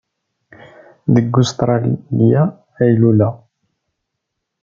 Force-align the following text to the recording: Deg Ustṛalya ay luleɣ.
Deg 1.13 1.31
Ustṛalya 1.41 2.43
ay 2.81 2.91
luleɣ. 2.99 3.35